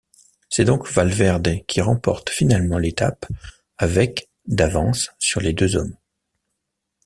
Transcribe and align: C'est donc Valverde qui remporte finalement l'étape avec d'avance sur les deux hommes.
C'est 0.49 0.65
donc 0.65 0.87
Valverde 0.89 1.63
qui 1.67 1.79
remporte 1.79 2.31
finalement 2.31 2.79
l'étape 2.79 3.27
avec 3.77 4.31
d'avance 4.47 5.11
sur 5.19 5.41
les 5.41 5.53
deux 5.53 5.75
hommes. 5.75 5.95